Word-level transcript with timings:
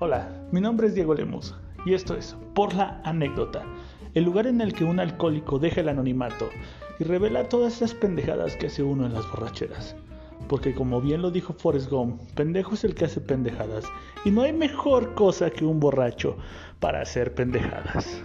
Hola, 0.00 0.28
mi 0.50 0.60
nombre 0.60 0.88
es 0.88 0.94
Diego 0.96 1.14
Lemus 1.14 1.54
y 1.86 1.94
esto 1.94 2.16
es 2.16 2.36
Por 2.52 2.74
la 2.74 3.00
Anécdota, 3.04 3.64
el 4.14 4.24
lugar 4.24 4.48
en 4.48 4.60
el 4.60 4.72
que 4.72 4.82
un 4.82 4.98
alcohólico 4.98 5.60
deja 5.60 5.82
el 5.82 5.88
anonimato 5.88 6.48
y 6.98 7.04
revela 7.04 7.48
todas 7.48 7.76
esas 7.76 7.94
pendejadas 7.94 8.56
que 8.56 8.66
hace 8.66 8.82
uno 8.82 9.06
en 9.06 9.14
las 9.14 9.24
borracheras. 9.30 9.94
Porque 10.48 10.74
como 10.74 11.00
bien 11.00 11.22
lo 11.22 11.30
dijo 11.30 11.52
Forrest 11.52 11.88
Gump, 11.88 12.20
pendejo 12.34 12.74
es 12.74 12.82
el 12.82 12.96
que 12.96 13.04
hace 13.04 13.20
pendejadas 13.20 13.84
y 14.24 14.32
no 14.32 14.42
hay 14.42 14.52
mejor 14.52 15.14
cosa 15.14 15.50
que 15.50 15.64
un 15.64 15.78
borracho 15.78 16.38
para 16.80 17.00
hacer 17.00 17.32
pendejadas. 17.32 18.20